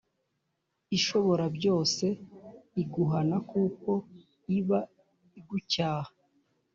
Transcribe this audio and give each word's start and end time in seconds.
Ishoborabyose 0.97 2.07
iguhana 2.81 3.37
kuko 3.49 3.91
iba 4.57 4.79
igucyaha 5.39 6.11